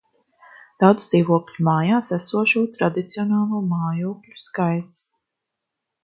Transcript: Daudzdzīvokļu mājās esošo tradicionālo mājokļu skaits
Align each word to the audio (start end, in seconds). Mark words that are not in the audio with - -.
Daudzdzīvokļu 0.83 1.65
mājās 1.67 2.07
esošo 2.17 2.63
tradicionālo 2.77 3.59
mājokļu 3.73 4.39
skaits 4.47 5.05